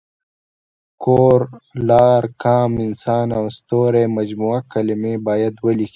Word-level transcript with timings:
کور، 1.03 1.39
لار، 1.87 2.23
قام، 2.41 2.71
انسان 2.87 3.27
او 3.37 3.43
ستوری 3.57 4.03
جمع 4.29 4.55
کلمې 4.71 5.13
باید 5.27 5.53
ولیکي. 5.65 5.89